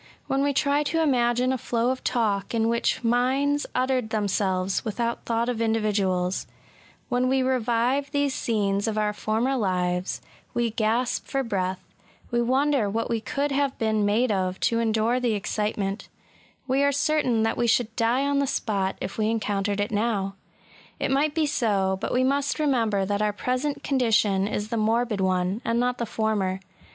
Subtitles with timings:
[0.25, 5.25] When we try to imagine a flow of talk in which minds uttered themselves without
[5.25, 6.47] thought of individuals;—
[7.09, 10.19] when we revive these scenes of our former lives,
[10.55, 11.83] we gasp for breath,—
[12.33, 16.09] ^we wonder what we could have been made of to endure the excitement;—
[16.67, 20.33] we are certain that we should die on the spot if we encountered it now.
[20.99, 25.21] It might be so: but we must remember that our present condition is the morbid
[25.21, 26.59] one, and not the former.